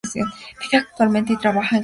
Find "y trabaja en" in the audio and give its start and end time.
1.33-1.69